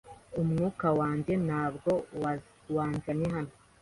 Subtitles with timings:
[0.41, 1.91] Umwuka wanjye ntabwo
[2.75, 3.51] wanzanye hano